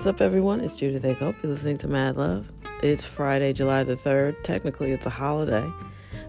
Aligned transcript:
what's 0.00 0.06
up, 0.06 0.22
everyone? 0.22 0.62
It's 0.62 0.78
Judith 0.78 1.04
A. 1.04 1.14
You're 1.20 1.34
listening 1.42 1.76
to 1.76 1.86
Mad 1.86 2.16
Love. 2.16 2.50
It's 2.82 3.04
Friday, 3.04 3.52
July 3.52 3.84
the 3.84 3.96
3rd. 3.96 4.42
Technically, 4.42 4.92
it's 4.92 5.04
a 5.04 5.10
holiday, 5.10 5.70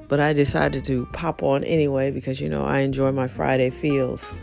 but 0.10 0.20
I 0.20 0.34
decided 0.34 0.84
to 0.84 1.06
pop 1.14 1.42
on 1.42 1.64
anyway 1.64 2.12
because, 2.12 2.42
you 2.42 2.50
know, 2.50 2.66
I 2.66 2.80
enjoy 2.80 3.14
my 3.14 3.30
Friday 3.30 3.70
feels. 3.70 4.34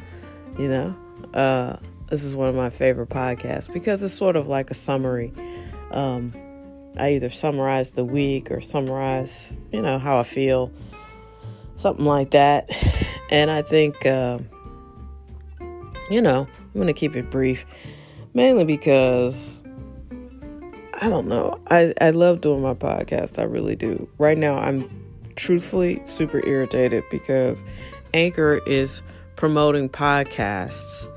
You 0.59 0.69
know, 0.69 0.97
uh, 1.35 1.77
this 2.09 2.25
is 2.25 2.35
one 2.35 2.49
of 2.49 2.55
my 2.55 2.71
favorite 2.71 3.11
podcasts 3.11 3.71
because 3.71 4.03
it's 4.03 4.15
sort 4.15 4.35
of 4.35 4.49
like 4.49 4.71
a 4.71 4.75
summary. 4.75 5.35
Um, 5.91 6.33
I 6.97 7.11
either 7.11 7.29
summarize 7.29 7.91
the 7.91 8.07
week 8.07 8.51
or 8.51 8.63
summarize, 8.63 9.55
you 9.71 9.83
know, 9.83 9.99
how 9.99 10.19
I 10.19 10.23
feel, 10.23 10.73
something 11.77 12.07
like 12.07 12.31
that. 12.31 12.71
And 13.31 13.51
I 13.51 13.61
think, 13.61 14.07
uh, 14.07 14.39
you 16.11 16.23
know, 16.23 16.49
I'm 16.49 16.73
going 16.73 16.87
to 16.87 16.95
keep 16.95 17.15
it 17.15 17.31
brief 17.31 17.67
mainly 18.35 18.65
because 18.65 19.63
I 21.01 21.09
don't 21.09 21.29
know. 21.29 21.61
I, 21.71 21.95
I 22.01 22.11
love 22.11 22.41
doing 22.41 22.61
my 22.61 22.75
podcast. 22.75 23.39
I 23.39 23.45
really 23.45 23.77
do. 23.77 24.09
Right 24.19 24.37
now, 24.37 24.57
I'm 24.59 24.91
truthfully 25.37 26.01
super 26.05 26.45
irritated 26.45 27.05
because 27.11 27.63
Anchor 28.15 28.61
is 28.67 29.03
promoting 29.37 29.89
podcasts 29.89 31.09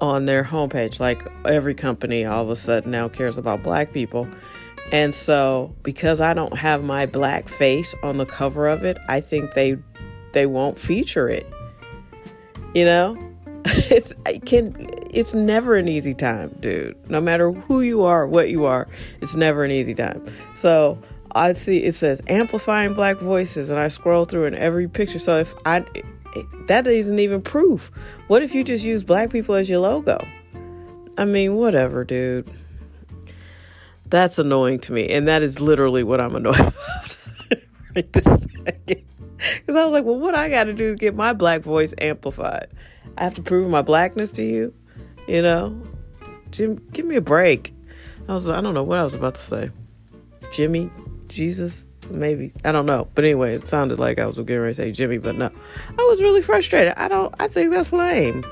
on 0.00 0.24
their 0.24 0.42
homepage. 0.42 0.98
Like 0.98 1.26
every 1.44 1.74
company 1.74 2.24
all 2.24 2.42
of 2.42 2.50
a 2.50 2.56
sudden 2.56 2.90
now 2.90 3.08
cares 3.08 3.38
about 3.38 3.62
black 3.62 3.92
people. 3.92 4.28
And 4.90 5.14
so 5.14 5.74
because 5.82 6.20
I 6.20 6.34
don't 6.34 6.56
have 6.56 6.82
my 6.82 7.06
black 7.06 7.48
face 7.48 7.94
on 8.02 8.16
the 8.16 8.26
cover 8.26 8.66
of 8.66 8.84
it, 8.84 8.98
I 9.08 9.20
think 9.20 9.54
they 9.54 9.78
they 10.32 10.46
won't 10.46 10.78
feature 10.78 11.28
it. 11.28 11.46
You 12.74 12.84
know? 12.84 13.16
it's 13.64 14.14
it 14.26 14.44
can 14.46 14.72
it's 15.18 15.34
never 15.34 15.74
an 15.74 15.88
easy 15.88 16.14
time, 16.14 16.56
dude. 16.60 16.96
No 17.10 17.20
matter 17.20 17.50
who 17.50 17.80
you 17.80 18.04
are, 18.04 18.24
what 18.24 18.50
you 18.50 18.66
are, 18.66 18.86
it's 19.20 19.34
never 19.34 19.64
an 19.64 19.72
easy 19.72 19.92
time. 19.92 20.24
So 20.54 20.96
I 21.32 21.54
see 21.54 21.82
it 21.82 21.96
says 21.96 22.22
amplifying 22.28 22.94
black 22.94 23.16
voices, 23.16 23.68
and 23.68 23.80
I 23.80 23.88
scroll 23.88 24.26
through 24.26 24.44
in 24.44 24.54
every 24.54 24.86
picture. 24.86 25.18
So 25.18 25.38
if 25.38 25.56
I 25.66 25.84
that 26.68 26.86
isn't 26.86 27.18
even 27.18 27.42
proof. 27.42 27.90
What 28.28 28.44
if 28.44 28.54
you 28.54 28.62
just 28.62 28.84
use 28.84 29.02
black 29.02 29.30
people 29.30 29.56
as 29.56 29.68
your 29.68 29.80
logo? 29.80 30.24
I 31.16 31.24
mean, 31.24 31.56
whatever, 31.56 32.04
dude. 32.04 32.48
That's 34.06 34.38
annoying 34.38 34.78
to 34.80 34.92
me, 34.92 35.08
and 35.08 35.26
that 35.26 35.42
is 35.42 35.60
literally 35.60 36.04
what 36.04 36.20
I'm 36.20 36.36
annoyed 36.36 36.60
about 36.60 37.18
right 37.96 38.12
this 38.12 38.46
second. 38.64 39.04
Because 39.36 39.74
I 39.74 39.84
was 39.84 39.92
like, 39.92 40.04
well, 40.04 40.18
what 40.18 40.36
I 40.36 40.48
got 40.48 40.64
to 40.64 40.72
do 40.72 40.92
to 40.92 40.96
get 40.96 41.16
my 41.16 41.32
black 41.32 41.62
voice 41.62 41.92
amplified? 41.98 42.68
I 43.16 43.24
have 43.24 43.34
to 43.34 43.42
prove 43.42 43.68
my 43.68 43.82
blackness 43.82 44.30
to 44.32 44.44
you, 44.44 44.72
you 45.28 45.42
know? 45.42 45.80
Jim, 46.50 46.84
give 46.92 47.06
me 47.06 47.16
a 47.16 47.20
break. 47.20 47.72
I 48.28 48.34
was, 48.34 48.48
I 48.48 48.60
don't 48.60 48.74
know 48.74 48.82
what 48.82 48.98
I 48.98 49.04
was 49.04 49.14
about 49.14 49.36
to 49.36 49.40
say. 49.40 49.70
Jimmy, 50.52 50.90
Jesus, 51.28 51.86
maybe 52.10 52.52
I 52.64 52.72
don't 52.72 52.86
know. 52.86 53.08
But 53.14 53.24
anyway, 53.24 53.54
it 53.54 53.68
sounded 53.68 53.98
like 53.98 54.18
I 54.18 54.26
was 54.26 54.38
getting 54.38 54.60
ready 54.60 54.74
to 54.74 54.82
say 54.82 54.92
Jimmy, 54.92 55.18
but 55.18 55.36
no, 55.36 55.50
I 55.90 56.02
was 56.02 56.22
really 56.22 56.42
frustrated. 56.42 56.94
I 56.96 57.08
don't. 57.08 57.34
I 57.38 57.48
think 57.48 57.70
that's 57.70 57.92
lame. 57.92 58.44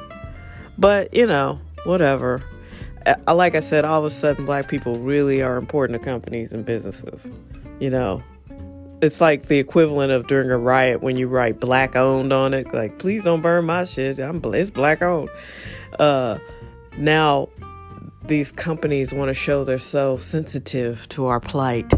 But 0.79 1.13
you 1.15 1.27
know, 1.27 1.59
whatever. 1.85 2.43
Uh, 3.07 3.35
like 3.35 3.55
I 3.55 3.61
said, 3.61 3.85
all 3.85 4.01
of 4.01 4.05
a 4.05 4.11
sudden, 4.11 4.47
black 4.47 4.69
people 4.69 4.99
really 4.99 5.41
are 5.41 5.57
important 5.57 6.01
to 6.01 6.05
companies 6.05 6.53
and 6.53 6.65
businesses. 6.65 7.31
You 7.79 7.91
know, 7.91 8.23
it's 9.01 9.21
like 9.21 9.47
the 9.47 9.59
equivalent 9.59 10.11
of 10.11 10.27
during 10.27 10.51
a 10.51 10.59
riot 10.59 11.03
when 11.03 11.17
you 11.17 11.29
write 11.29 11.61
black 11.61 11.97
owned 11.97 12.33
on 12.33 12.55
it 12.55 12.73
like 12.73 12.99
please 12.99 13.25
don't 13.25 13.43
burn 13.43 13.65
my 13.65 13.85
shit 13.85 14.19
i'm 14.19 14.43
it's 14.55 14.71
black 14.71 15.03
owned 15.03 15.29
uh 15.99 16.39
now 16.99 17.49
these 18.25 18.53
companies 18.53 19.13
want 19.13 19.29
to 19.29 19.35
show 19.35 19.65
they're 19.65 19.79
so 19.79 20.17
sensitive 20.17 21.09
to 21.09 21.27
our 21.27 21.41
plight 21.41 21.93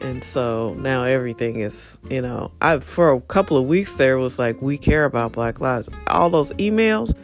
and 0.00 0.22
so 0.22 0.74
now 0.74 1.04
everything 1.04 1.60
is 1.60 1.98
you 2.10 2.20
know 2.20 2.50
i 2.60 2.78
for 2.78 3.12
a 3.12 3.20
couple 3.22 3.56
of 3.56 3.64
weeks 3.64 3.92
there 3.94 4.18
was 4.18 4.38
like 4.38 4.60
we 4.60 4.76
care 4.78 5.04
about 5.04 5.32
black 5.32 5.60
lives 5.60 5.88
all 6.08 6.30
those 6.30 6.52
emails 6.54 7.14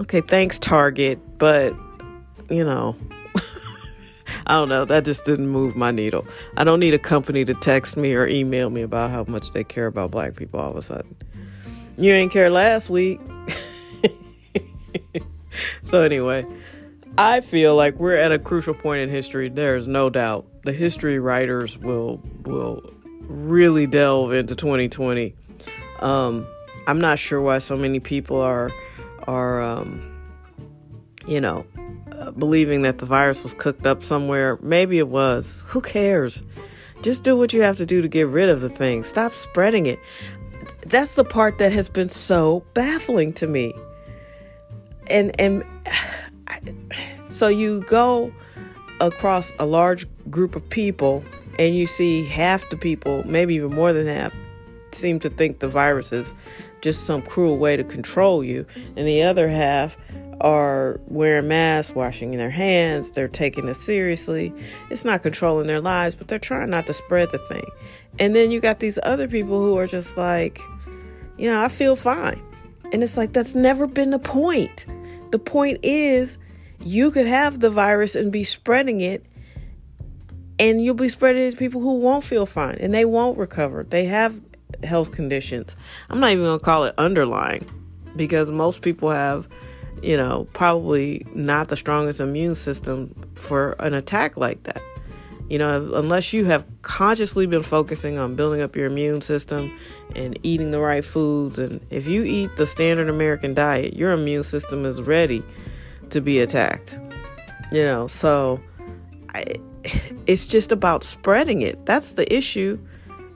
okay 0.00 0.20
thanks 0.20 0.58
target 0.58 1.18
but 1.38 1.74
you 2.50 2.64
know 2.64 2.96
I 4.46 4.54
don't 4.54 4.68
know. 4.68 4.84
That 4.84 5.04
just 5.04 5.24
didn't 5.24 5.48
move 5.48 5.74
my 5.74 5.90
needle. 5.90 6.26
I 6.56 6.64
don't 6.64 6.80
need 6.80 6.92
a 6.92 6.98
company 6.98 7.44
to 7.46 7.54
text 7.54 7.96
me 7.96 8.14
or 8.14 8.26
email 8.26 8.68
me 8.68 8.82
about 8.82 9.10
how 9.10 9.24
much 9.24 9.52
they 9.52 9.64
care 9.64 9.86
about 9.86 10.10
black 10.10 10.36
people 10.36 10.60
all 10.60 10.70
of 10.70 10.76
a 10.76 10.82
sudden. 10.82 11.16
You 11.96 12.12
ain't 12.12 12.32
care 12.32 12.50
last 12.50 12.90
week. 12.90 13.20
so, 15.82 16.02
anyway, 16.02 16.46
I 17.16 17.40
feel 17.40 17.76
like 17.76 17.98
we're 17.98 18.16
at 18.16 18.32
a 18.32 18.38
crucial 18.38 18.74
point 18.74 19.02
in 19.02 19.10
history. 19.10 19.48
There's 19.48 19.86
no 19.86 20.10
doubt. 20.10 20.46
The 20.64 20.72
history 20.72 21.18
writers 21.18 21.78
will 21.78 22.20
will 22.44 22.82
really 23.22 23.86
delve 23.86 24.32
into 24.32 24.54
2020. 24.54 25.34
Um, 26.00 26.46
I'm 26.86 27.00
not 27.00 27.18
sure 27.18 27.40
why 27.40 27.58
so 27.58 27.76
many 27.76 28.00
people 28.00 28.40
are 28.40 28.70
are 29.26 29.62
um, 29.62 30.10
you 31.26 31.40
know 31.40 31.66
believing 32.38 32.82
that 32.82 32.98
the 32.98 33.06
virus 33.06 33.42
was 33.42 33.54
cooked 33.54 33.86
up 33.86 34.02
somewhere. 34.02 34.58
Maybe 34.62 34.98
it 34.98 35.08
was. 35.08 35.62
Who 35.66 35.80
cares? 35.80 36.42
Just 37.02 37.22
do 37.22 37.36
what 37.36 37.52
you 37.52 37.62
have 37.62 37.76
to 37.76 37.86
do 37.86 38.00
to 38.00 38.08
get 38.08 38.28
rid 38.28 38.48
of 38.48 38.60
the 38.60 38.70
thing. 38.70 39.04
Stop 39.04 39.34
spreading 39.34 39.86
it. 39.86 39.98
That's 40.86 41.16
the 41.16 41.24
part 41.24 41.58
that 41.58 41.72
has 41.72 41.88
been 41.88 42.08
so 42.08 42.64
baffling 42.74 43.32
to 43.34 43.46
me. 43.46 43.74
And 45.10 45.38
and 45.40 45.64
so 47.28 47.48
you 47.48 47.82
go 47.88 48.32
across 49.00 49.52
a 49.58 49.66
large 49.66 50.06
group 50.30 50.56
of 50.56 50.68
people 50.70 51.24
and 51.58 51.76
you 51.76 51.86
see 51.86 52.24
half 52.24 52.68
the 52.70 52.76
people, 52.76 53.22
maybe 53.26 53.54
even 53.54 53.74
more 53.74 53.92
than 53.92 54.06
half, 54.06 54.32
seem 54.92 55.18
to 55.20 55.30
think 55.30 55.58
the 55.60 55.68
virus 55.68 56.12
is 56.12 56.34
just 56.80 57.04
some 57.04 57.22
cruel 57.22 57.56
way 57.56 57.76
to 57.76 57.84
control 57.84 58.44
you, 58.44 58.66
and 58.96 59.06
the 59.06 59.22
other 59.22 59.48
half 59.48 59.96
are 60.40 61.00
wearing 61.06 61.48
masks, 61.48 61.94
washing 61.94 62.32
their 62.32 62.50
hands, 62.50 63.10
they're 63.12 63.28
taking 63.28 63.68
it 63.68 63.74
seriously. 63.74 64.52
It's 64.90 65.04
not 65.04 65.22
controlling 65.22 65.66
their 65.66 65.80
lives, 65.80 66.14
but 66.14 66.28
they're 66.28 66.38
trying 66.38 66.70
not 66.70 66.86
to 66.86 66.92
spread 66.92 67.30
the 67.30 67.38
thing. 67.38 67.64
And 68.18 68.36
then 68.36 68.50
you 68.50 68.60
got 68.60 68.80
these 68.80 68.98
other 69.02 69.28
people 69.28 69.60
who 69.62 69.78
are 69.78 69.86
just 69.86 70.16
like, 70.16 70.60
you 71.38 71.48
know, 71.48 71.62
I 71.62 71.68
feel 71.68 71.96
fine. 71.96 72.42
And 72.94 73.02
it's 73.02 73.16
like, 73.16 73.32
that's 73.32 73.54
never 73.54 73.86
been 73.86 74.10
the 74.10 74.18
point. 74.18 74.86
The 75.32 75.38
point 75.38 75.80
is, 75.82 76.38
you 76.80 77.10
could 77.10 77.26
have 77.26 77.60
the 77.60 77.68
virus 77.68 78.14
and 78.14 78.30
be 78.30 78.44
spreading 78.44 79.00
it, 79.00 79.26
and 80.58 80.82
you'll 80.82 80.94
be 80.94 81.08
spreading 81.08 81.42
it 81.42 81.50
to 81.50 81.56
people 81.56 81.80
who 81.80 81.98
won't 81.98 82.22
feel 82.22 82.46
fine 82.46 82.76
and 82.76 82.94
they 82.94 83.04
won't 83.04 83.36
recover. 83.36 83.82
They 83.82 84.04
have 84.04 84.40
health 84.84 85.10
conditions. 85.10 85.74
I'm 86.08 86.20
not 86.20 86.30
even 86.30 86.44
going 86.44 86.58
to 86.58 86.64
call 86.64 86.84
it 86.84 86.94
underlying 86.96 87.68
because 88.16 88.48
most 88.48 88.80
people 88.80 89.10
have 89.10 89.48
you 90.02 90.16
know, 90.16 90.46
probably 90.52 91.26
not 91.34 91.68
the 91.68 91.76
strongest 91.76 92.20
immune 92.20 92.54
system 92.54 93.14
for 93.34 93.72
an 93.78 93.94
attack 93.94 94.36
like 94.36 94.62
that. 94.64 94.82
You 95.48 95.58
know, 95.58 95.92
unless 95.94 96.32
you 96.32 96.46
have 96.46 96.64
consciously 96.82 97.46
been 97.46 97.62
focusing 97.62 98.18
on 98.18 98.34
building 98.34 98.62
up 98.62 98.74
your 98.74 98.86
immune 98.86 99.20
system 99.20 99.76
and 100.16 100.38
eating 100.42 100.70
the 100.70 100.80
right 100.80 101.04
foods, 101.04 101.58
and 101.58 101.84
if 101.90 102.06
you 102.06 102.22
eat 102.24 102.56
the 102.56 102.66
standard 102.66 103.08
American 103.08 103.52
diet, 103.52 103.94
your 103.94 104.12
immune 104.12 104.42
system 104.42 104.84
is 104.84 105.02
ready 105.02 105.42
to 106.10 106.20
be 106.20 106.40
attacked. 106.40 106.98
You 107.70 107.82
know, 107.82 108.06
so 108.06 108.60
I, 109.34 109.44
it's 110.26 110.46
just 110.46 110.72
about 110.72 111.04
spreading 111.04 111.62
it. 111.62 111.84
That's 111.84 112.12
the 112.12 112.32
issue. 112.34 112.78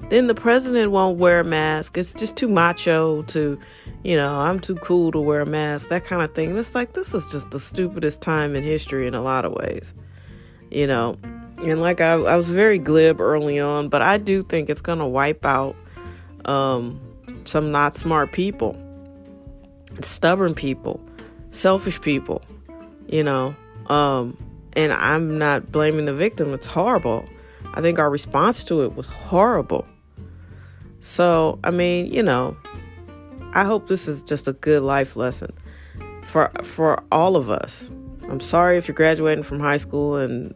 Then 0.08 0.28
the 0.28 0.34
president 0.34 0.90
won't 0.90 1.18
wear 1.18 1.40
a 1.40 1.44
mask. 1.44 1.98
It's 1.98 2.14
just 2.14 2.36
too 2.36 2.48
macho 2.48 3.22
to 3.24 3.58
you 4.02 4.16
know, 4.16 4.40
I'm 4.40 4.60
too 4.60 4.76
cool 4.76 5.12
to 5.12 5.20
wear 5.20 5.40
a 5.40 5.46
mask, 5.46 5.88
that 5.88 6.04
kind 6.04 6.22
of 6.22 6.34
thing. 6.34 6.50
And 6.50 6.58
it's 6.58 6.74
like, 6.74 6.92
this 6.92 7.14
is 7.14 7.30
just 7.30 7.50
the 7.50 7.60
stupidest 7.60 8.20
time 8.20 8.54
in 8.54 8.62
history 8.62 9.06
in 9.06 9.14
a 9.14 9.22
lot 9.22 9.44
of 9.44 9.52
ways, 9.52 9.92
you 10.70 10.86
know. 10.86 11.18
And 11.62 11.80
like 11.80 12.00
I, 12.00 12.12
I 12.12 12.36
was 12.36 12.50
very 12.50 12.78
glib 12.78 13.20
early 13.20 13.58
on, 13.58 13.88
but 13.88 14.02
I 14.02 14.18
do 14.18 14.42
think 14.42 14.70
it's 14.70 14.80
going 14.80 14.98
to 14.98 15.06
wipe 15.06 15.44
out 15.44 15.74
um, 16.44 17.00
some 17.44 17.72
not 17.72 17.94
smart 17.94 18.32
people, 18.32 18.76
stubborn 20.02 20.54
people, 20.54 21.00
selfish 21.50 22.00
people, 22.00 22.42
you 23.08 23.22
know. 23.22 23.54
Um, 23.86 24.36
and 24.74 24.92
I'm 24.92 25.38
not 25.38 25.72
blaming 25.72 26.04
the 26.04 26.14
victim, 26.14 26.54
it's 26.54 26.66
horrible. 26.66 27.24
I 27.74 27.80
think 27.80 27.98
our 27.98 28.10
response 28.10 28.64
to 28.64 28.82
it 28.82 28.94
was 28.94 29.06
horrible. 29.06 29.86
So, 31.00 31.58
I 31.64 31.70
mean, 31.70 32.12
you 32.12 32.22
know, 32.22 32.56
I 33.54 33.64
hope 33.64 33.88
this 33.88 34.06
is 34.08 34.22
just 34.22 34.46
a 34.46 34.52
good 34.52 34.82
life 34.82 35.16
lesson 35.16 35.52
for 36.22 36.50
for 36.62 37.02
all 37.10 37.36
of 37.36 37.50
us. 37.50 37.90
I'm 38.28 38.40
sorry 38.40 38.76
if 38.76 38.86
you're 38.86 38.94
graduating 38.94 39.44
from 39.44 39.58
high 39.58 39.78
school 39.78 40.16
and 40.16 40.54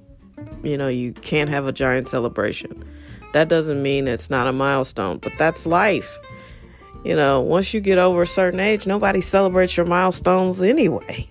you 0.63 0.77
know 0.77 0.89
you 0.89 1.13
can't 1.13 1.51
have 1.51 1.67
a 1.67 1.73
giant 1.73 2.09
celebration. 2.09 2.85
That 3.33 3.49
doesn't 3.49 3.83
mean 3.83 4.09
it's 4.09 4.31
not 4.31 4.47
a 4.47 4.53
milestone, 4.53 5.19
but 5.19 5.33
that's 5.39 5.67
life. 5.67 6.19
You 7.05 7.17
know, 7.17 7.41
once 7.41 7.75
you 7.75 7.81
get 7.81 7.99
over 7.99 8.23
a 8.23 8.27
certain 8.27 8.61
age, 8.61 8.87
nobody 8.87 9.21
celebrates 9.21 9.77
your 9.77 9.87
milestones 9.87 10.63
anyway. 10.63 11.27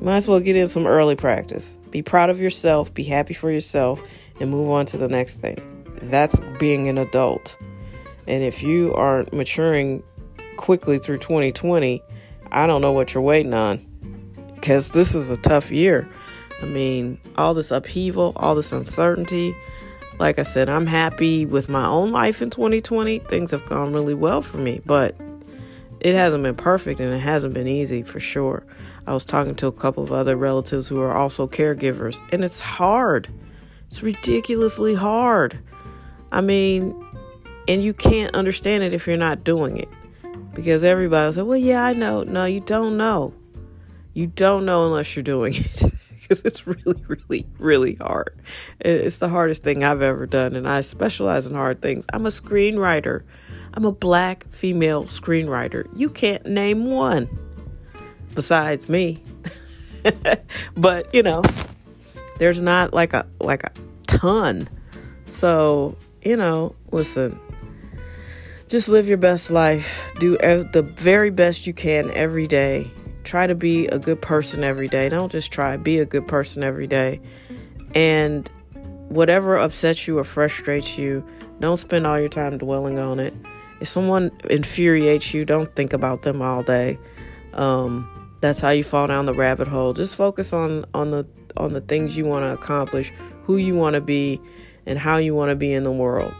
Might 0.00 0.16
as 0.16 0.28
well 0.28 0.40
get 0.40 0.56
in 0.56 0.68
some 0.68 0.86
early 0.86 1.16
practice. 1.16 1.78
Be 1.90 2.02
proud 2.02 2.30
of 2.30 2.40
yourself, 2.40 2.92
be 2.92 3.02
happy 3.02 3.34
for 3.34 3.50
yourself, 3.50 4.00
and 4.38 4.50
move 4.50 4.70
on 4.70 4.86
to 4.86 4.98
the 4.98 5.08
next 5.08 5.36
thing. 5.36 5.56
That's 6.02 6.38
being 6.58 6.88
an 6.88 6.98
adult. 6.98 7.56
And 8.28 8.44
if 8.44 8.62
you 8.62 8.92
aren't 8.94 9.32
maturing 9.32 10.02
quickly 10.56 10.98
through 10.98 11.18
2020, 11.18 12.02
I 12.52 12.66
don't 12.66 12.80
know 12.80 12.92
what 12.92 13.14
you're 13.14 13.22
waiting 13.22 13.54
on 13.54 13.84
because 14.54 14.90
this 14.90 15.14
is 15.14 15.30
a 15.30 15.36
tough 15.38 15.70
year. 15.70 16.08
I 16.62 16.66
mean, 16.66 17.18
all 17.36 17.54
this 17.54 17.70
upheaval, 17.70 18.32
all 18.36 18.54
this 18.54 18.72
uncertainty. 18.72 19.54
Like 20.18 20.38
I 20.38 20.42
said, 20.42 20.68
I'm 20.68 20.86
happy 20.86 21.44
with 21.44 21.68
my 21.68 21.84
own 21.84 22.10
life 22.10 22.40
in 22.40 22.50
2020. 22.50 23.18
Things 23.20 23.50
have 23.50 23.66
gone 23.66 23.92
really 23.92 24.14
well 24.14 24.40
for 24.40 24.58
me, 24.58 24.80
but 24.86 25.14
it 26.00 26.14
hasn't 26.14 26.42
been 26.42 26.54
perfect 26.54 27.00
and 27.00 27.12
it 27.12 27.18
hasn't 27.18 27.52
been 27.52 27.68
easy 27.68 28.02
for 28.02 28.20
sure. 28.20 28.64
I 29.06 29.12
was 29.12 29.24
talking 29.24 29.54
to 29.56 29.66
a 29.66 29.72
couple 29.72 30.02
of 30.02 30.12
other 30.12 30.36
relatives 30.36 30.88
who 30.88 31.00
are 31.00 31.14
also 31.14 31.46
caregivers, 31.46 32.20
and 32.32 32.42
it's 32.44 32.60
hard. 32.60 33.28
It's 33.88 34.02
ridiculously 34.02 34.94
hard. 34.94 35.58
I 36.32 36.40
mean, 36.40 36.94
and 37.68 37.82
you 37.82 37.94
can't 37.94 38.34
understand 38.34 38.84
it 38.84 38.92
if 38.94 39.06
you're 39.06 39.16
not 39.16 39.44
doing 39.44 39.76
it. 39.76 39.88
Because 40.54 40.84
everybody 40.84 41.32
says, 41.32 41.44
well, 41.44 41.56
yeah, 41.56 41.84
I 41.84 41.92
know. 41.92 42.22
No, 42.22 42.46
you 42.46 42.60
don't 42.60 42.96
know. 42.96 43.34
You 44.14 44.26
don't 44.26 44.64
know 44.64 44.86
unless 44.86 45.14
you're 45.14 45.22
doing 45.22 45.54
it. 45.54 45.82
because 46.26 46.42
it's 46.42 46.66
really, 46.66 47.04
really, 47.06 47.46
really 47.58 47.94
hard. 47.94 48.40
It's 48.80 49.18
the 49.18 49.28
hardest 49.28 49.62
thing 49.62 49.84
I've 49.84 50.02
ever 50.02 50.26
done, 50.26 50.56
and 50.56 50.68
I 50.68 50.80
specialize 50.80 51.46
in 51.46 51.54
hard 51.54 51.80
things. 51.80 52.04
I'm 52.12 52.26
a 52.26 52.30
screenwriter. 52.30 53.22
I'm 53.74 53.84
a 53.84 53.92
black 53.92 54.48
female 54.50 55.04
screenwriter. 55.04 55.88
You 55.94 56.10
can't 56.10 56.44
name 56.46 56.86
one 56.86 57.28
besides 58.34 58.88
me. 58.88 59.22
but, 60.76 61.14
you 61.14 61.22
know, 61.22 61.42
there's 62.38 62.60
not 62.60 62.92
like 62.92 63.12
a 63.12 63.26
like 63.40 63.62
a 63.62 63.70
ton. 64.06 64.68
So, 65.28 65.96
you 66.24 66.36
know, 66.36 66.74
listen. 66.90 67.38
Just 68.68 68.88
live 68.88 69.06
your 69.06 69.18
best 69.18 69.48
life. 69.52 70.12
Do 70.18 70.36
the 70.38 70.82
very 70.82 71.30
best 71.30 71.68
you 71.68 71.72
can 71.72 72.10
every 72.10 72.48
day 72.48 72.90
try 73.26 73.46
to 73.46 73.54
be 73.54 73.86
a 73.88 73.98
good 73.98 74.22
person 74.22 74.64
every 74.64 74.88
day. 74.88 75.08
Don't 75.08 75.30
just 75.30 75.52
try, 75.52 75.76
be 75.76 75.98
a 75.98 76.06
good 76.06 76.26
person 76.26 76.62
every 76.62 76.86
day. 76.86 77.20
And 77.94 78.48
whatever 79.08 79.56
upsets 79.56 80.06
you 80.06 80.18
or 80.18 80.24
frustrates 80.24 80.96
you, 80.96 81.26
don't 81.60 81.76
spend 81.76 82.06
all 82.06 82.18
your 82.18 82.28
time 82.28 82.56
dwelling 82.58 82.98
on 82.98 83.18
it. 83.18 83.34
If 83.80 83.88
someone 83.88 84.30
infuriates 84.48 85.34
you, 85.34 85.44
don't 85.44 85.74
think 85.74 85.92
about 85.92 86.22
them 86.22 86.40
all 86.40 86.62
day. 86.62 86.98
Um, 87.52 88.10
that's 88.40 88.60
how 88.60 88.70
you 88.70 88.84
fall 88.84 89.06
down 89.06 89.26
the 89.26 89.34
rabbit 89.34 89.68
hole. 89.68 89.92
Just 89.92 90.16
focus 90.16 90.52
on 90.52 90.84
on 90.94 91.10
the 91.10 91.26
on 91.56 91.72
the 91.72 91.80
things 91.80 92.16
you 92.16 92.24
want 92.24 92.44
to 92.44 92.52
accomplish, 92.52 93.12
who 93.44 93.56
you 93.56 93.74
want 93.74 93.94
to 93.94 94.00
be, 94.00 94.40
and 94.84 94.98
how 94.98 95.16
you 95.16 95.34
want 95.34 95.50
to 95.50 95.56
be 95.56 95.72
in 95.72 95.82
the 95.82 95.92
world. 95.92 96.34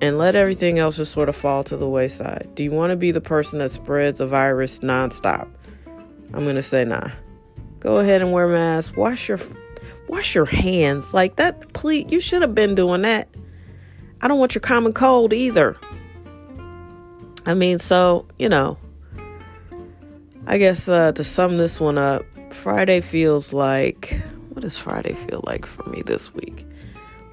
And 0.00 0.16
let 0.16 0.36
everything 0.36 0.78
else 0.78 0.96
just 0.96 1.12
sort 1.12 1.28
of 1.28 1.34
fall 1.34 1.64
to 1.64 1.76
the 1.76 1.88
wayside. 1.88 2.50
Do 2.54 2.62
you 2.62 2.70
want 2.70 2.90
to 2.90 2.96
be 2.96 3.10
the 3.10 3.20
person 3.20 3.58
that 3.58 3.70
spreads 3.70 4.20
a 4.20 4.26
virus 4.26 4.80
nonstop? 4.80 5.48
I'm 6.32 6.44
gonna 6.44 6.62
say 6.62 6.84
nah. 6.84 7.10
Go 7.80 7.98
ahead 7.98 8.22
and 8.22 8.32
wear 8.32 8.46
masks. 8.46 8.96
Wash 8.96 9.28
your 9.28 9.38
wash 10.06 10.34
your 10.34 10.44
hands 10.44 11.14
like 11.14 11.36
that. 11.36 11.72
Please, 11.72 12.06
you 12.10 12.20
should 12.20 12.42
have 12.42 12.54
been 12.54 12.74
doing 12.74 13.02
that. 13.02 13.28
I 14.20 14.28
don't 14.28 14.38
want 14.38 14.54
your 14.54 14.60
common 14.60 14.92
cold 14.92 15.32
either. 15.32 15.76
I 17.46 17.54
mean, 17.54 17.78
so 17.78 18.26
you 18.38 18.48
know. 18.48 18.78
I 20.46 20.56
guess 20.56 20.88
uh, 20.88 21.12
to 21.12 21.24
sum 21.24 21.58
this 21.58 21.78
one 21.78 21.98
up, 21.98 22.24
Friday 22.50 23.00
feels 23.00 23.52
like 23.52 24.20
what 24.50 24.62
does 24.62 24.78
Friday 24.78 25.14
feel 25.14 25.42
like 25.44 25.66
for 25.66 25.88
me 25.90 26.02
this 26.02 26.32
week? 26.34 26.66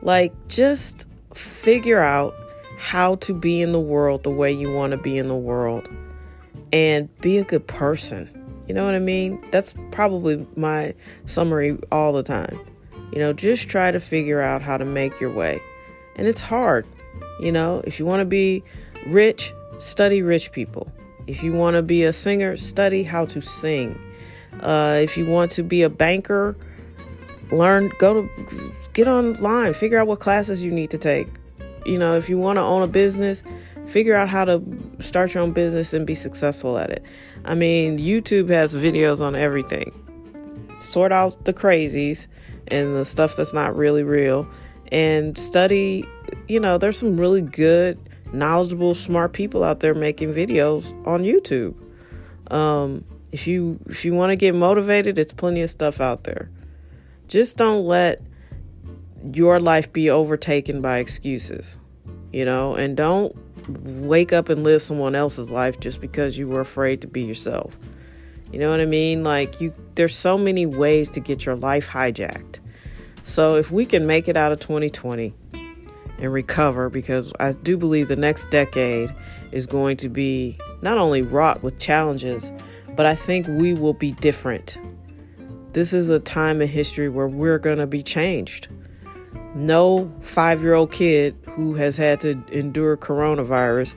Like 0.02 0.34
just 0.48 1.08
figure 1.34 2.02
out 2.02 2.36
how 2.78 3.16
to 3.16 3.34
be 3.34 3.62
in 3.62 3.72
the 3.72 3.80
world 3.80 4.24
the 4.24 4.32
way 4.32 4.52
you 4.52 4.72
want 4.72 4.92
to 4.92 4.98
be 4.98 5.18
in 5.18 5.28
the 5.28 5.36
world 5.36 5.90
and 6.74 7.16
be 7.22 7.38
a 7.38 7.44
good 7.44 7.68
person. 7.68 8.30
You 8.68 8.74
know 8.74 8.86
what 8.86 8.96
I 8.96 9.00
mean? 9.00 9.44
That's 9.52 9.74
probably 9.92 10.46
my 10.56 10.96
summary 11.26 11.78
all 11.92 12.14
the 12.14 12.24
time. 12.24 12.60
You 13.12 13.20
know, 13.20 13.34
just 13.34 13.70
try 13.70 13.92
to 13.92 14.00
figure 14.00 14.42
out 14.42 14.62
how 14.62 14.78
to 14.78 14.86
make 14.86 15.20
your 15.20 15.32
way. 15.32 15.62
And 16.16 16.28
it's 16.28 16.42
hard. 16.42 16.86
You 17.40 17.52
know, 17.52 17.82
if 17.86 18.00
you 18.00 18.06
want 18.06 18.22
to 18.22 18.26
be 18.26 18.64
rich, 19.08 19.54
study 19.80 20.22
rich 20.22 20.52
people. 20.52 20.92
If 21.28 21.44
you 21.44 21.54
want 21.54 21.76
to 21.76 21.82
be 21.82 22.04
a 22.04 22.14
singer, 22.14 22.58
study 22.58 23.04
how 23.04 23.26
to 23.26 23.42
sing. 23.42 24.00
Uh, 24.60 25.00
if 25.02 25.18
you 25.18 25.26
want 25.26 25.52
to 25.52 25.64
be 25.64 25.84
a 25.84 25.90
banker, 25.90 26.56
learn, 27.52 27.92
go 28.00 28.22
to, 28.22 28.74
get 28.94 29.08
online, 29.08 29.74
figure 29.74 30.00
out 30.00 30.08
what 30.08 30.20
classes 30.20 30.64
you 30.64 30.72
need 30.72 30.90
to 30.92 30.98
take. 30.98 31.28
You 31.86 32.00
know, 32.00 32.16
if 32.16 32.30
you 32.30 32.38
want 32.38 32.58
to 32.58 32.62
own 32.62 32.82
a 32.82 32.88
business, 32.88 33.44
figure 33.86 34.16
out 34.16 34.30
how 34.30 34.46
to 34.46 34.62
start 35.00 35.34
your 35.34 35.44
own 35.44 35.52
business 35.52 35.94
and 35.94 36.06
be 36.06 36.16
successful 36.16 36.78
at 36.78 36.90
it. 36.90 37.06
I 37.46 37.56
mean, 37.56 38.00
YouTube 38.00 38.50
has 38.50 38.74
videos 38.74 39.22
on 39.22 39.36
everything. 39.36 39.94
Sort 40.80 41.12
out 41.12 41.46
the 41.46 41.54
crazies 41.54 42.28
and 42.68 42.96
the 42.96 43.06
stuff 43.06 43.36
that's 43.36 43.54
not 43.54 43.76
really 43.76 44.04
real 44.04 44.48
and 44.92 45.38
study, 45.38 46.06
you 46.48 46.60
know, 46.60 46.78
there's 46.78 46.98
some 46.98 47.18
really 47.18 47.42
good, 47.42 47.98
knowledgeable, 48.32 48.94
smart 48.94 49.34
people 49.34 49.64
out 49.64 49.80
there 49.80 49.94
making 49.94 50.34
videos 50.34 50.92
on 51.08 51.24
YouTube. 51.24 51.76
Um, 52.52 53.04
if 53.32 53.48
you 53.48 53.80
if 53.88 54.06
you 54.06 54.14
want 54.14 54.30
to 54.30 54.36
get 54.36 54.54
motivated, 54.54 55.18
it's 55.18 55.34
plenty 55.34 55.62
of 55.62 55.70
stuff 55.70 56.00
out 56.00 56.24
there. 56.24 56.50
Just 57.28 57.58
don't 57.58 57.86
let 57.86 58.22
your 59.34 59.60
life 59.60 59.92
be 59.92 60.10
overtaken 60.10 60.82
by 60.82 60.98
excuses, 60.98 61.78
you 62.32 62.46
know, 62.46 62.76
and 62.76 62.96
don't 62.96 63.36
wake 63.68 64.32
up 64.34 64.50
and 64.50 64.64
live 64.64 64.82
someone 64.82 65.16
else's 65.16 65.50
life 65.50 65.80
just 65.80 66.02
because 66.02 66.38
you 66.38 66.48
were 66.48 66.62
afraid 66.62 67.02
to 67.02 67.08
be 67.08 67.24
yourself. 67.24 67.78
You 68.52 68.60
know 68.60 68.70
what 68.70 68.80
I 68.80 68.86
mean? 68.86 69.24
Like 69.24 69.60
you 69.60 69.74
there's 69.96 70.16
so 70.16 70.38
many 70.38 70.66
ways 70.66 71.10
to 71.12 71.20
get 71.20 71.46
your 71.46 71.56
life 71.56 71.88
hijacked. 71.88 72.60
So 73.24 73.56
if 73.56 73.72
we 73.72 73.86
can 73.86 74.06
make 74.06 74.28
it 74.28 74.38
out 74.38 74.52
of 74.52 74.60
2020 74.60 75.34
and 76.20 76.32
recover 76.32 76.90
because 76.90 77.34
I 77.40 77.54
do 77.54 77.76
believe 77.76 78.08
the 78.08 78.16
next 78.16 78.50
decade 78.52 79.14
is 79.52 79.66
going 79.66 79.98
to 79.98 80.10
be 80.10 80.58
not 80.82 80.98
only 80.98 81.22
wrought 81.22 81.64
with 81.64 81.80
challenges, 81.80 82.52
but 82.96 83.06
I 83.06 83.16
think 83.16 83.48
we 83.48 83.74
will 83.74 83.94
be 83.94 84.12
different. 84.12 84.78
This 85.74 85.92
is 85.92 86.10
a 86.10 86.20
time 86.20 86.62
in 86.62 86.68
history 86.68 87.10
where 87.10 87.28
we're 87.28 87.60
going 87.60 87.80
to 87.80 87.88
be 87.88 88.04
changed 88.04 88.70
no 89.56 90.12
five 90.22 90.62
year 90.62 90.74
old 90.74 90.92
kid 90.92 91.36
who 91.50 91.74
has 91.74 91.98
had 91.98 92.20
to 92.22 92.44
endure 92.52 92.98
coronavirus 92.98 93.96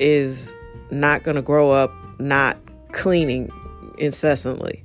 is 0.00 0.52
not 0.90 1.24
going 1.24 1.34
to 1.34 1.42
grow 1.42 1.70
up 1.70 1.92
not 2.18 2.56
cleaning 2.92 3.50
incessantly. 3.98 4.84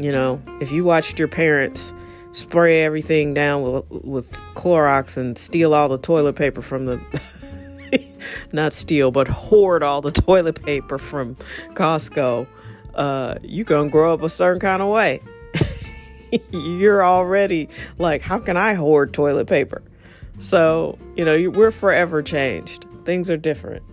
You 0.00 0.10
know, 0.10 0.42
if 0.60 0.72
you 0.72 0.84
watched 0.84 1.18
your 1.18 1.28
parents 1.28 1.92
spray 2.32 2.82
everything 2.82 3.34
down 3.34 3.62
with, 3.62 3.84
with 3.90 4.32
Clorox 4.54 5.18
and 5.18 5.36
steal 5.36 5.74
all 5.74 5.88
the 5.90 5.98
toilet 5.98 6.34
paper 6.34 6.62
from 6.62 6.86
the 6.86 7.00
not 8.52 8.72
steal, 8.72 9.10
but 9.10 9.28
hoard 9.28 9.82
all 9.82 10.00
the 10.00 10.10
toilet 10.10 10.62
paper 10.62 10.96
from 10.96 11.36
Costco, 11.74 12.46
uh, 12.94 13.34
you 13.42 13.64
gonna 13.64 13.90
grow 13.90 14.14
up 14.14 14.22
a 14.22 14.30
certain 14.30 14.60
kind 14.60 14.80
of 14.80 14.88
way. 14.88 15.20
you're 16.50 17.04
already 17.04 17.68
like, 17.98 18.22
how 18.22 18.38
can 18.38 18.56
I 18.56 18.74
hoard 18.74 19.12
toilet 19.12 19.46
paper? 19.46 19.82
So, 20.38 20.98
you 21.16 21.24
know, 21.24 21.50
we're 21.50 21.70
forever 21.70 22.22
changed. 22.22 22.86
Things 23.04 23.30
are 23.30 23.36
different. 23.36 23.84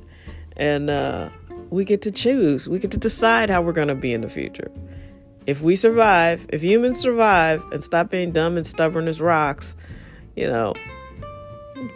And 0.56 0.90
uh, 0.90 1.30
we 1.70 1.86
get 1.86 2.02
to 2.04 2.12
choose, 2.12 2.68
we 2.68 2.80
get 2.80 2.92
to 2.92 2.98
decide 2.98 3.50
how 3.50 3.62
we're 3.62 3.74
going 3.74 3.88
to 3.88 3.96
be 3.96 4.14
in 4.14 4.22
the 4.22 4.30
future. 4.30 4.72
If 5.48 5.62
we 5.62 5.76
survive, 5.76 6.46
if 6.50 6.62
humans 6.62 7.00
survive 7.00 7.64
and 7.72 7.84
stop 7.84 8.10
being 8.10 8.32
dumb 8.32 8.58
and 8.58 8.68
stubborn 8.68 9.08
as 9.08 9.20
rocks, 9.22 9.76
you 10.36 10.48
know, 10.48 10.74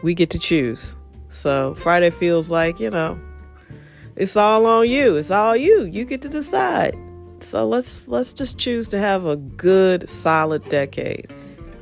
we 0.01 0.13
get 0.13 0.29
to 0.31 0.39
choose. 0.39 0.95
So 1.29 1.73
Friday 1.75 2.09
feels 2.09 2.49
like, 2.49 2.79
you 2.79 2.89
know, 2.89 3.19
it's 4.15 4.37
all 4.37 4.65
on 4.65 4.87
you. 4.87 5.17
It's 5.17 5.31
all 5.31 5.55
you. 5.55 5.83
You 5.83 6.05
get 6.05 6.21
to 6.21 6.29
decide. 6.29 6.95
So 7.43 7.67
let's 7.67 8.07
let's 8.07 8.33
just 8.33 8.57
choose 8.57 8.87
to 8.89 8.99
have 8.99 9.25
a 9.25 9.35
good 9.35 10.09
solid 10.09 10.67
decade 10.69 11.31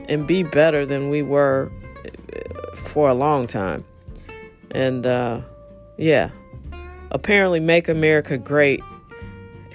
and 0.10 0.28
be 0.28 0.44
better 0.44 0.86
than 0.86 1.10
we 1.10 1.22
were 1.22 1.72
uh, 2.06 2.76
for 2.76 3.10
a 3.10 3.14
long 3.14 3.48
time. 3.48 3.86
And 4.72 5.06
uh, 5.06 5.42
yeah, 5.98 6.32
apparently 7.12 7.60
"Make 7.60 7.88
America 7.88 8.38
Great" 8.38 8.82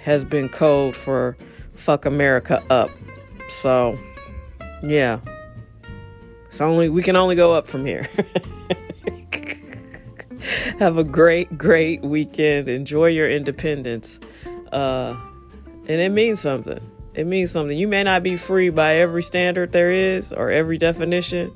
has 0.02 0.24
been 0.24 0.48
code 0.48 0.96
for 0.96 1.36
"Fuck 1.74 2.04
America 2.04 2.62
Up." 2.68 2.90
So 3.48 3.98
yeah, 4.82 5.20
it's 6.48 6.60
only 6.60 6.88
we 6.88 7.02
can 7.02 7.16
only 7.16 7.36
go 7.36 7.54
up 7.54 7.68
from 7.68 7.86
here. 7.86 8.08
have 10.78 10.98
a 10.98 11.04
great, 11.04 11.56
great 11.56 12.02
weekend. 12.02 12.68
Enjoy 12.68 13.06
your 13.06 13.30
independence. 13.30 14.20
Uh, 14.72 15.16
and 15.88 16.00
it 16.00 16.10
means 16.10 16.40
something. 16.40 16.80
It 17.14 17.26
means 17.26 17.50
something. 17.50 17.76
You 17.76 17.88
may 17.88 18.02
not 18.02 18.22
be 18.22 18.36
free 18.36 18.68
by 18.70 18.96
every 18.96 19.22
standard 19.22 19.72
there 19.72 19.90
is 19.90 20.32
or 20.32 20.50
every 20.50 20.78
definition, 20.78 21.52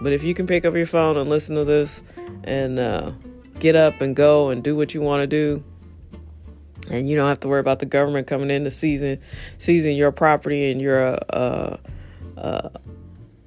but 0.00 0.12
if 0.12 0.22
you 0.22 0.34
can 0.34 0.46
pick 0.46 0.64
up 0.64 0.74
your 0.74 0.86
phone 0.86 1.16
and 1.16 1.28
listen 1.28 1.56
to 1.56 1.64
this 1.64 2.02
and 2.44 2.78
uh, 2.78 3.12
get 3.58 3.74
up 3.74 4.00
and 4.00 4.14
go 4.14 4.50
and 4.50 4.62
do 4.62 4.76
what 4.76 4.94
you 4.94 5.00
want 5.00 5.22
to 5.22 5.26
do, 5.26 5.64
and 6.90 7.08
you 7.08 7.16
don't 7.16 7.28
have 7.28 7.40
to 7.40 7.48
worry 7.48 7.60
about 7.60 7.78
the 7.78 7.86
government 7.86 8.26
coming 8.26 8.50
in 8.50 8.64
to 8.64 8.70
season 8.70 9.18
seizing 9.58 9.96
your 9.96 10.12
property 10.12 10.70
and 10.70 10.82
you're 10.82 11.18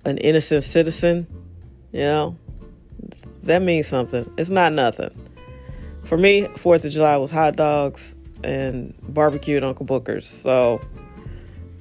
an 0.07 0.17
innocent 0.19 0.63
citizen, 0.63 1.27
you 1.91 1.99
know, 1.99 2.37
that 3.43 3.61
means 3.61 3.87
something. 3.87 4.29
It's 4.37 4.49
not 4.49 4.73
nothing. 4.73 5.11
For 6.03 6.17
me, 6.17 6.47
Fourth 6.55 6.83
of 6.85 6.91
July 6.91 7.17
was 7.17 7.29
hot 7.29 7.55
dogs 7.55 8.16
and 8.43 8.93
barbecue 9.01 9.57
at 9.57 9.63
Uncle 9.63 9.85
Booker's. 9.85 10.25
So 10.25 10.81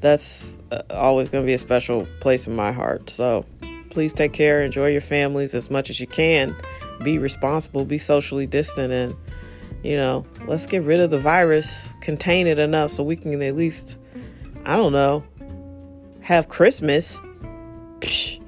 that's 0.00 0.58
uh, 0.70 0.82
always 0.90 1.28
going 1.28 1.44
to 1.44 1.46
be 1.46 1.54
a 1.54 1.58
special 1.58 2.06
place 2.20 2.46
in 2.46 2.54
my 2.54 2.72
heart. 2.72 3.10
So 3.10 3.44
please 3.90 4.12
take 4.12 4.32
care, 4.32 4.62
enjoy 4.62 4.88
your 4.88 5.00
families 5.00 5.54
as 5.54 5.70
much 5.70 5.90
as 5.90 6.00
you 6.00 6.06
can, 6.06 6.54
be 7.02 7.18
responsible, 7.18 7.84
be 7.84 7.98
socially 7.98 8.46
distant, 8.46 8.92
and 8.92 9.16
you 9.82 9.96
know, 9.96 10.26
let's 10.46 10.66
get 10.66 10.82
rid 10.82 11.00
of 11.00 11.10
the 11.10 11.18
virus, 11.18 11.94
contain 12.00 12.46
it 12.46 12.58
enough 12.58 12.90
so 12.90 13.04
we 13.04 13.16
can 13.16 13.40
at 13.40 13.56
least, 13.56 13.96
I 14.64 14.76
don't 14.76 14.92
know, 14.92 15.24
have 16.20 16.48
Christmas. 16.48 17.20
Psh. 18.00 18.42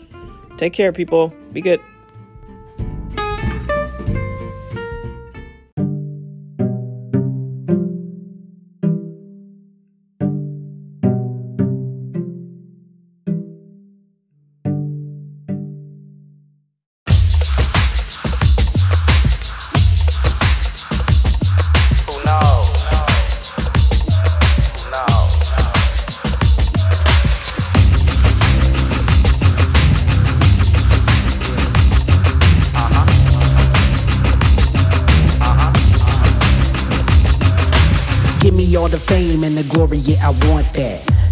Take 0.58 0.72
care, 0.72 0.92
people. 0.92 1.32
Be 1.52 1.60
good. 1.60 1.80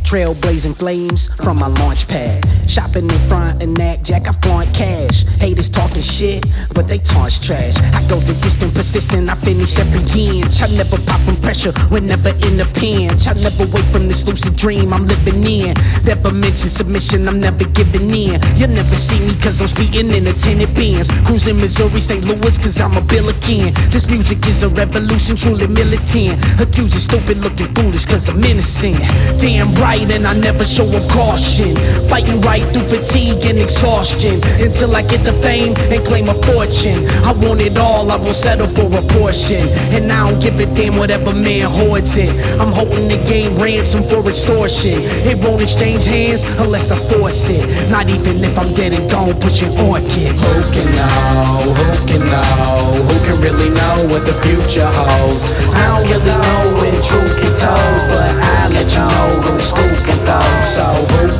Trailblazing 0.04 0.76
flames 0.76 1.26
from 1.42 1.58
my 1.58 1.66
launch 1.66 2.06
pad. 2.06 2.44
Shopping 2.76 3.08
in 3.08 3.18
front 3.26 3.62
and 3.62 3.72
Nat 3.72 4.04
Jack, 4.04 4.28
I 4.28 4.32
flaunt 4.32 4.68
cash. 4.74 5.24
Haters 5.40 5.70
talking 5.70 6.02
shit, 6.02 6.44
but 6.74 6.86
they 6.86 6.98
taunts 6.98 7.40
trash. 7.40 7.72
I 7.96 8.04
go 8.06 8.20
the 8.20 8.36
distant, 8.44 8.74
persistent, 8.74 9.30
I 9.30 9.34
finish 9.34 9.78
every 9.78 10.04
inch. 10.12 10.60
I 10.60 10.68
never 10.76 11.00
pop 11.08 11.18
from 11.22 11.40
pressure, 11.40 11.72
whenever 11.88 12.36
in 12.44 12.60
the 12.60 12.68
pinch. 12.76 13.28
I 13.28 13.32
never 13.40 13.64
wait 13.64 13.88
from 13.96 14.08
this 14.08 14.28
lucid 14.28 14.56
dream 14.56 14.92
I'm 14.92 15.06
living 15.06 15.40
in. 15.40 15.72
Never 16.04 16.30
mention 16.30 16.68
submission, 16.68 17.26
I'm 17.26 17.40
never 17.40 17.64
giving 17.64 18.12
in. 18.12 18.36
You'll 18.60 18.76
never 18.76 18.96
see 18.96 19.24
me 19.24 19.32
cause 19.40 19.62
I'm 19.62 19.68
speeding 19.72 20.12
in 20.12 20.28
a 20.28 20.34
tinted 20.36 20.74
Benz. 20.76 21.08
Cruising 21.24 21.56
Missouri, 21.56 22.02
St. 22.02 22.26
Louis 22.28 22.58
cause 22.60 22.78
I'm 22.78 22.92
a 22.92 23.00
billiken. 23.00 23.72
This 23.88 24.04
music 24.06 24.44
is 24.44 24.62
a 24.62 24.68
revolution, 24.68 25.36
truly 25.36 25.66
militant. 25.66 26.36
Accusing 26.60 27.00
stupid 27.00 27.38
looking 27.38 27.72
foolish 27.72 28.04
cause 28.04 28.28
I'm 28.28 28.44
innocent. 28.44 29.00
Damn 29.40 29.72
right 29.80 30.04
and 30.12 30.26
I 30.26 30.36
never 30.36 30.66
show 30.66 30.84
them 30.84 31.08
caution. 31.08 31.72
Fighting 32.12 32.42
right 32.42 32.65
through 32.72 32.84
fatigue 32.84 33.44
and 33.46 33.58
exhaustion 33.58 34.40
until 34.60 34.94
I 34.94 35.02
get 35.02 35.24
the 35.24 35.32
fame 35.32 35.74
and 35.92 36.04
claim 36.04 36.28
a 36.28 36.34
fortune. 36.46 37.06
I 37.24 37.32
want 37.32 37.60
it 37.60 37.78
all, 37.78 38.10
I 38.10 38.16
will 38.16 38.32
settle 38.32 38.66
for 38.66 38.86
a 38.92 39.02
portion. 39.18 39.68
And 39.94 40.10
I 40.12 40.30
don't 40.30 40.40
give 40.40 40.60
a 40.60 40.66
damn 40.66 40.96
whatever 40.96 41.32
man 41.32 41.66
hoards 41.70 42.16
it. 42.16 42.30
I'm 42.60 42.72
holding 42.72 43.08
the 43.08 43.18
game 43.24 43.56
ransom 43.56 44.02
for 44.02 44.26
extortion. 44.28 44.98
It 45.26 45.38
won't 45.42 45.62
exchange 45.62 46.04
hands 46.04 46.44
unless 46.58 46.90
I 46.92 46.96
force 46.96 47.48
it. 47.50 47.90
Not 47.90 48.08
even 48.08 48.44
if 48.44 48.58
I'm 48.58 48.74
dead 48.74 48.92
and 48.92 49.10
gone, 49.10 49.38
pushing 49.40 49.72
orchids. 49.78 50.42
Who 50.44 50.62
can 50.72 50.88
know? 50.94 51.72
Who 51.72 51.88
can 52.06 52.22
know? 52.26 53.02
Who 53.08 53.16
can 53.24 53.40
really 53.40 53.70
know 53.70 54.06
what 54.10 54.26
the 54.26 54.34
future 54.44 54.86
holds? 54.86 55.48
I 55.72 55.98
don't 55.98 56.08
really 56.10 56.36
know 56.44 56.62
when 56.80 56.94
truth 57.02 57.36
be 57.42 57.50
told, 57.56 58.00
but 58.10 58.32
I 58.38 58.68
let 58.68 58.90
you 58.92 59.04
know 59.04 59.40
when 59.44 59.56
the 59.56 59.62
scoop 59.62 59.86
school 59.86 60.62
so 60.62 60.82
who 60.82 61.35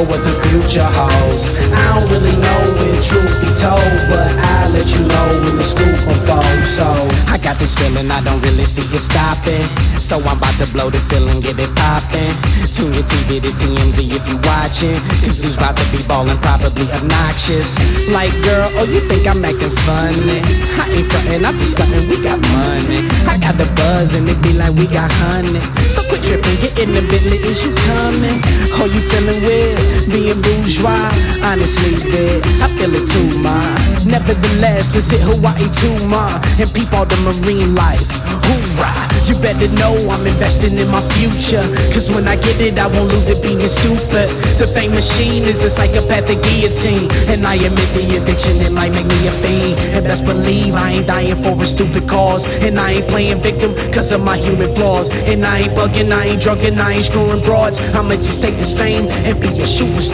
know 0.00 0.08
what 0.08 0.24
the 0.24 0.49
future 0.60 0.84
holds. 0.84 1.50
I 1.72 1.96
don't 1.96 2.08
really 2.12 2.36
know 2.36 2.60
when 2.76 3.00
truth 3.00 3.32
be 3.40 3.50
told 3.56 3.92
But 4.12 4.32
I 4.36 4.68
let 4.68 4.88
you 4.92 5.02
know 5.08 5.26
when 5.44 5.56
the 5.56 5.64
scoop 5.64 5.96
unfolds. 6.04 6.68
So 6.68 6.84
I 7.32 7.38
got 7.38 7.56
this 7.56 7.74
feeling 7.74 8.10
I 8.10 8.20
don't 8.22 8.40
really 8.42 8.66
see 8.66 8.84
it 8.84 9.00
stopping. 9.00 9.64
So 10.00 10.20
I'm 10.20 10.36
about 10.36 10.56
to 10.60 10.66
blow 10.72 10.90
the 10.90 11.00
ceiling, 11.00 11.40
get 11.40 11.58
it 11.58 11.72
popping. 11.76 12.34
Tune 12.72 12.92
your 12.92 13.04
TV 13.04 13.40
to 13.40 13.50
TMZ 13.52 13.98
if 14.04 14.24
you 14.28 14.36
watching. 14.44 15.00
Cause 15.24 15.42
who's 15.42 15.56
about 15.56 15.76
to 15.76 15.84
be 15.92 16.02
ballin' 16.04 16.38
probably 16.38 16.86
obnoxious. 16.92 17.76
Like 18.12 18.32
girl, 18.44 18.68
oh 18.80 18.84
you 18.84 19.00
think 19.08 19.26
I'm 19.26 19.44
acting 19.44 19.72
funny? 19.84 20.40
I 20.76 20.84
ain't 20.92 21.06
frontin', 21.08 21.44
I'm 21.44 21.56
just 21.58 21.76
stuntin', 21.76 22.08
we 22.08 22.20
got 22.22 22.40
money. 22.52 23.08
I 23.28 23.36
got 23.40 23.56
the 23.56 23.68
buzz 23.76 24.14
and 24.14 24.28
it 24.28 24.40
be 24.42 24.52
like 24.52 24.74
we 24.76 24.86
got 24.86 25.10
honey. 25.24 25.60
So 25.88 26.02
quit 26.08 26.24
trippin', 26.24 26.56
get 26.60 26.78
in 26.80 26.92
the 26.92 27.02
Bentley, 27.04 27.38
is 27.44 27.64
you 27.64 27.72
coming? 27.88 28.40
Oh 28.80 28.88
you 28.88 29.00
feelin' 29.00 29.40
weird, 29.44 29.99
being 30.10 30.40
bourgeois. 30.42 31.10
Honestly, 31.42 31.94
dead, 32.10 32.42
I 32.60 32.68
feel 32.76 32.94
it 32.94 33.06
too, 33.08 33.38
ma. 33.38 33.56
Nevertheless, 34.04 34.94
let's 34.94 35.10
hit 35.10 35.22
Hawaii 35.22 35.68
too, 35.70 35.94
ma. 36.06 36.40
And 36.58 36.68
peep 36.74 36.92
all 36.92 37.06
the 37.06 37.16
marine 37.22 37.74
life, 37.74 38.10
hoorah 38.44 39.08
You 39.26 39.34
better 39.38 39.68
know 39.78 39.94
I'm 40.10 40.26
investing 40.26 40.76
in 40.76 40.88
my 40.90 41.02
future. 41.14 41.62
Cause 41.94 42.10
when 42.10 42.26
I 42.26 42.36
get 42.36 42.60
it, 42.60 42.78
I 42.78 42.86
won't 42.88 43.12
lose 43.12 43.28
it 43.30 43.40
being 43.42 43.60
stupid. 43.60 44.28
The 44.58 44.66
fame 44.66 44.92
machine 44.92 45.44
is 45.44 45.62
a 45.62 45.70
psychopathic 45.70 46.42
guillotine. 46.42 47.08
And 47.30 47.46
I 47.46 47.54
admit 47.54 47.88
the 47.94 48.18
addiction, 48.18 48.56
it 48.58 48.72
might 48.72 48.92
make 48.92 49.06
me 49.06 49.28
a 49.28 49.32
fiend. 49.42 49.78
And 49.94 50.04
best 50.04 50.24
believe 50.24 50.74
I 50.74 50.90
ain't 50.98 51.06
dying 51.06 51.36
for 51.36 51.54
a 51.62 51.66
stupid 51.66 52.08
cause. 52.08 52.44
And 52.60 52.78
I 52.80 52.98
ain't 52.98 53.08
playing 53.08 53.40
victim 53.42 53.74
cause 53.92 54.10
of 54.12 54.22
my 54.24 54.36
human 54.36 54.74
flaws. 54.74 55.08
And 55.30 55.46
I 55.46 55.68
ain't 55.68 55.72
bugging, 55.72 56.10
I 56.12 56.34
ain't 56.34 56.42
drunk, 56.42 56.64
and 56.64 56.80
I 56.80 56.94
ain't 56.94 57.04
screwing 57.04 57.42
broads. 57.44 57.78
I'ma 57.94 58.16
just 58.16 58.42
take 58.42 58.56
this 58.56 58.76
fame 58.76 59.06
and 59.28 59.40
be 59.40 59.48
a 59.48 59.68
superstar 59.68 59.99
Who 60.00 60.06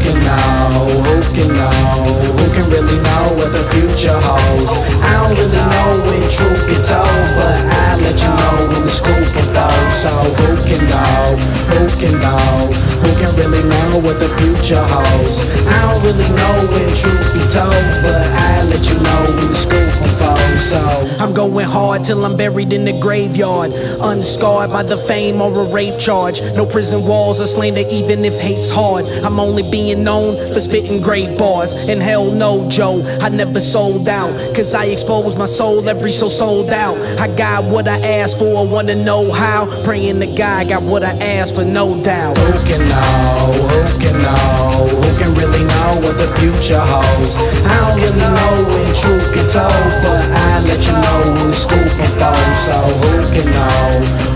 can 0.00 0.24
know, 0.24 1.02
who 1.04 1.20
can 1.34 1.48
know, 1.52 2.16
who 2.32 2.50
can 2.54 2.70
really 2.70 2.96
know 2.96 3.34
what 3.36 3.52
the 3.52 3.62
future 3.74 4.18
holds. 4.24 4.72
I 5.04 5.28
don't 5.28 5.36
really 5.36 5.64
know 5.68 6.00
when 6.06 6.22
truth 6.30 6.66
be 6.66 6.74
told 6.80 7.36
But 7.36 7.60
I 7.68 7.96
let 8.00 8.18
you 8.22 8.28
know 8.28 8.48
know 8.58 8.72
when 8.72 8.82
the 8.84 8.90
scoop 8.90 9.28
unfolds 9.36 9.94
So 9.94 10.10
who 10.10 10.48
can 10.64 10.82
know, 10.88 11.36
who 11.70 11.82
can 12.00 12.14
know 12.20 12.72
Who 13.02 13.10
can 13.20 13.32
really 13.36 13.62
know 13.62 14.00
what 14.00 14.18
the 14.18 14.28
future 14.40 14.80
holds. 14.80 15.44
I 15.66 15.78
don't 15.86 16.02
really 16.04 16.30
know 16.40 16.56
when 16.72 16.88
truth 16.96 17.26
be 17.34 17.42
told 17.52 17.84
But 18.04 18.24
I 18.48 18.62
let 18.64 18.82
you 18.88 18.96
know 18.96 19.22
when 19.36 19.48
the 19.52 19.56
scoop 19.56 19.88
unfolds 20.02 20.17
So 20.58 20.78
I'm 21.20 21.32
going 21.32 21.66
hard 21.66 22.04
till 22.04 22.24
I'm 22.24 22.36
buried 22.36 22.72
in 22.72 22.84
the 22.84 22.98
graveyard 22.98 23.72
Unscarred 23.72 24.70
by 24.70 24.82
the 24.82 24.96
fame 24.96 25.40
or 25.40 25.62
a 25.62 25.64
rape 25.64 25.98
charge 25.98 26.40
No 26.42 26.66
prison 26.66 27.06
walls 27.06 27.40
or 27.40 27.46
slander 27.46 27.84
even 27.90 28.24
if 28.24 28.38
hate's 28.38 28.70
hard 28.70 29.06
I'm 29.24 29.40
only 29.40 29.68
being 29.68 30.04
known 30.04 30.36
for 30.36 30.60
spitting 30.60 31.00
great 31.00 31.38
bars 31.38 31.74
And 31.88 32.02
hell 32.02 32.30
no 32.30 32.68
Joe, 32.68 33.02
I 33.20 33.28
never 33.28 33.60
sold 33.60 34.08
out 34.08 34.30
Cause 34.54 34.74
I 34.74 34.86
expose 34.86 35.36
my 35.36 35.46
soul 35.46 35.88
every 35.88 36.12
so 36.12 36.28
sold 36.28 36.70
out 36.70 36.96
I 37.18 37.28
got 37.28 37.64
what 37.64 37.88
I 37.88 37.98
asked 37.98 38.38
for, 38.38 38.58
I 38.58 38.62
wanna 38.62 38.94
know 38.94 39.30
how. 39.32 39.66
Praying 39.84 40.20
to 40.20 40.26
God, 40.26 40.68
got 40.68 40.82
what 40.82 41.02
I 41.02 41.12
asked 41.18 41.56
for, 41.56 41.64
no 41.64 42.00
doubt. 42.02 42.36
Who 42.38 42.52
can 42.66 42.82
know? 42.88 43.52
Who 43.70 44.00
can 44.00 44.16
know? 44.22 44.88
Who 45.00 45.18
can 45.18 45.34
really 45.34 45.64
know 45.64 46.00
what 46.02 46.16
the 46.16 46.28
future 46.38 46.80
holds? 46.80 47.36
I 47.66 47.74
don't 47.80 48.00
really 48.02 48.28
know 48.38 48.54
when 48.70 48.88
truth 48.94 49.26
be 49.34 49.42
told, 49.50 49.88
but 50.02 50.24
I 50.30 50.47
let 50.64 50.80
you 50.86 50.96
know 50.96 51.20
when 51.34 51.48
the 51.50 51.54
scoop 51.54 51.92
unfolds. 52.00 52.58
So 52.58 52.76
who 53.00 53.12
can 53.34 53.48
know? 53.52 53.86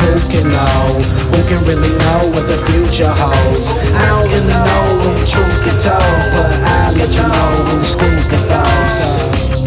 Who 0.02 0.12
can 0.32 0.46
know? 0.48 0.84
Who 1.32 1.38
can 1.48 1.60
really 1.64 1.92
know 2.04 2.20
what 2.34 2.46
the 2.46 2.58
future 2.68 3.12
holds? 3.12 3.72
I 3.96 4.02
don't 4.08 4.30
really 4.30 4.46
know 4.46 4.84
when 5.02 5.18
truth 5.24 5.58
be 5.64 5.72
told, 5.80 6.24
but 6.34 6.52
I 6.64 6.92
let 6.92 7.12
you 7.16 7.26
know 7.26 7.50
when 7.66 7.78
the 7.78 7.88
scoop 7.94 8.32
unfolds. 8.36 8.92
So 8.98 9.61